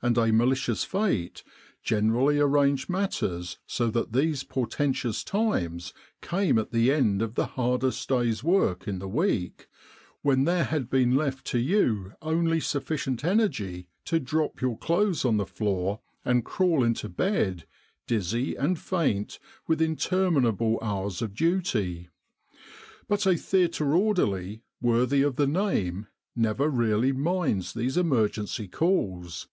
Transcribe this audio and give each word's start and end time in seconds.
And 0.00 0.16
a 0.16 0.30
malicious 0.32 0.84
Fate 0.84 1.42
generally 1.82 2.38
arranged 2.38 2.88
matters 2.88 3.58
so 3.66 3.90
that 3.90 4.12
these 4.12 4.44
portentous 4.44 5.24
times 5.24 5.92
came 6.22 6.56
at 6.56 6.70
the 6.70 6.92
end 6.92 7.20
of 7.20 7.34
the 7.34 7.46
hardest 7.46 8.08
day's 8.08 8.44
work 8.44 8.86
in 8.86 9.00
the 9.00 9.08
week, 9.08 9.66
when 10.22 10.44
there 10.44 10.62
had 10.62 10.88
been 10.88 11.16
left 11.16 11.44
to 11.46 11.58
you 11.58 12.12
only 12.22 12.60
sufficient 12.60 13.24
energy 13.24 13.88
to 14.04 14.20
drop 14.20 14.60
your 14.60 14.78
clothes 14.78 15.24
on 15.24 15.36
the 15.36 15.44
floor 15.46 15.98
and 16.24 16.44
crawl 16.44 16.84
into 16.84 17.08
bed, 17.08 17.66
dizzy 18.06 18.54
and 18.54 18.78
faint 18.78 19.40
with 19.66 19.82
interminable 19.82 20.78
hours 20.80 21.22
of 21.22 21.34
duty. 21.34 22.08
But 23.08 23.26
a 23.26 23.36
theatre 23.36 23.96
orderly 23.96 24.62
worthy 24.80 25.22
of 25.22 25.34
the 25.34 25.48
name 25.48 26.06
never 26.36 26.68
really 26.68 27.10
minds 27.10 27.74
these 27.74 27.96
emergency 27.96 28.68
calls. 28.68 29.48